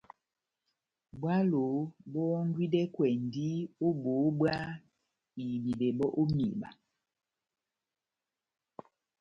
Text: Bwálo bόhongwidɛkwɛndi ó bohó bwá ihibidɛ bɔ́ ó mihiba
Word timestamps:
Bwálo 1.19 1.63
bόhongwidɛkwɛndi 2.11 3.47
ó 3.85 3.87
bohó 4.01 4.27
bwá 4.39 4.55
ihibidɛ 5.41 5.87
bɔ́ 5.97 6.09
ó 6.19 6.23
mihiba 6.35 6.69